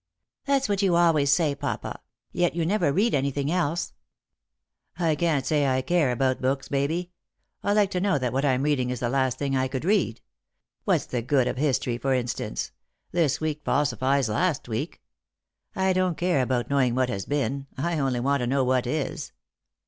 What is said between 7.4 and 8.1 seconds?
I like to